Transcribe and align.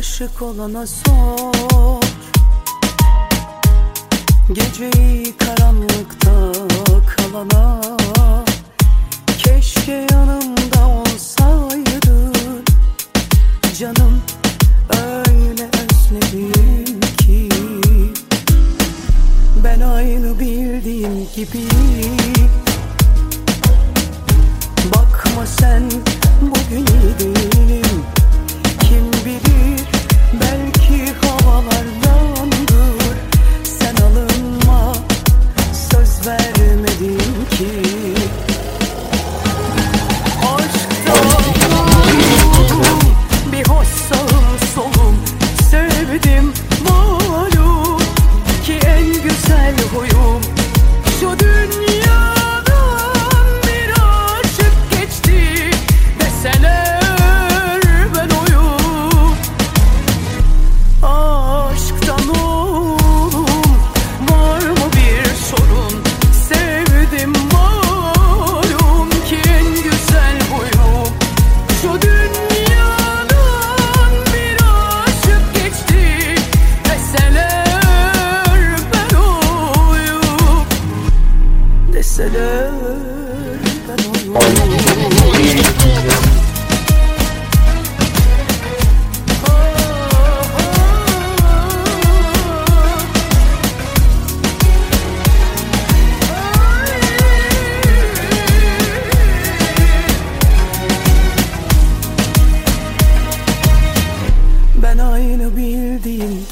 aşık 0.00 0.42
olana 0.42 0.86
sor. 0.86 2.02
Geceyi 4.52 5.36
karanlıkta 5.36 6.52
kalana 7.16 7.80
Keşke 9.38 10.06
yanımda 10.12 10.88
olsaydın. 10.88 12.64
Canım 13.78 14.22
öyle 14.90 15.68
özledim 15.82 17.00
ki 17.00 17.48
Ben 19.64 19.80
aynı 19.80 20.40
bildiğim 20.40 21.28
gibi. 21.36 21.68
Bakma 24.94 25.46
sen 25.46 25.82
güzel 49.50 49.74
huyum. 49.94 50.40
Şu 51.20 51.38
dünyadan 51.38 52.09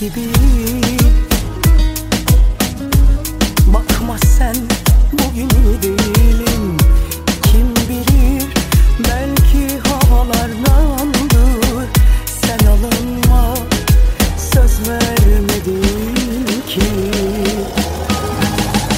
gibi. 0.00 0.28
Bakma 3.66 4.16
sen 4.38 4.54
bugün 5.12 5.48
iyi 5.48 5.82
değilim. 5.82 6.76
Kim 7.42 7.76
bilir 7.88 8.44
belki 8.98 9.78
havalardandır 9.88 11.88
Sen 12.26 12.58
alınma 12.66 13.54
söz 14.52 14.88
vermedin 14.88 16.62
ki. 16.68 16.82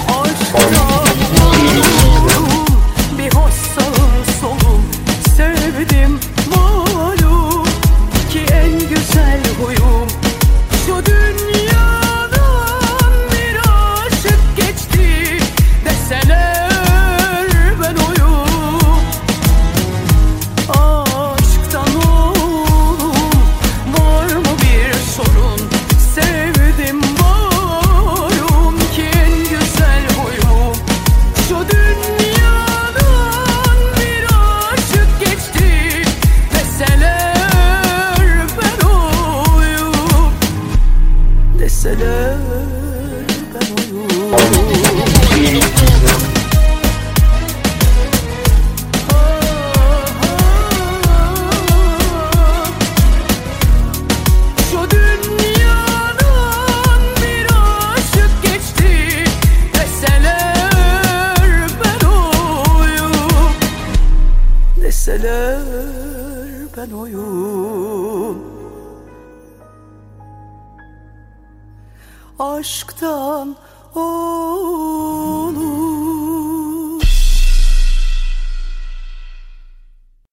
Aşktan 0.09 1.07
bir 3.19 3.33
hoş 3.35 3.55
sağım 3.75 4.83
Sevdim 5.37 6.21
malum 6.57 7.65
ki 8.33 8.41
en 8.53 8.79
güzel 8.79 9.41
huyum 9.63 10.09
Şu 10.91 10.97
dünyadan 11.07 11.80
Deseler 65.81 66.69
ben 66.77 66.91
oyum. 66.91 68.39
Aşktan 72.39 73.57
olur 73.95 75.90